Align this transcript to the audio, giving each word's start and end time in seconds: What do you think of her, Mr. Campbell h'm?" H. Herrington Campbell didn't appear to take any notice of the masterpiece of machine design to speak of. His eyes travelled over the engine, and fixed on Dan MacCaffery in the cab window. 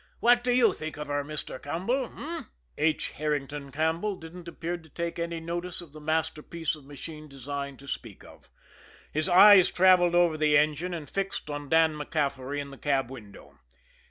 What 0.19 0.43
do 0.43 0.51
you 0.51 0.73
think 0.73 0.97
of 0.97 1.09
her, 1.09 1.23
Mr. 1.23 1.61
Campbell 1.61 2.07
h'm?" 2.07 2.47
H. 2.75 3.11
Herrington 3.11 3.71
Campbell 3.71 4.15
didn't 4.15 4.47
appear 4.47 4.75
to 4.75 4.89
take 4.89 5.19
any 5.19 5.39
notice 5.39 5.79
of 5.79 5.93
the 5.93 6.01
masterpiece 6.01 6.75
of 6.75 6.85
machine 6.85 7.27
design 7.27 7.77
to 7.77 7.87
speak 7.87 8.23
of. 8.23 8.49
His 9.13 9.29
eyes 9.29 9.69
travelled 9.69 10.15
over 10.15 10.37
the 10.39 10.57
engine, 10.57 10.95
and 10.95 11.07
fixed 11.07 11.51
on 11.51 11.69
Dan 11.69 11.93
MacCaffery 11.95 12.59
in 12.59 12.71
the 12.71 12.79
cab 12.79 13.11
window. 13.11 13.59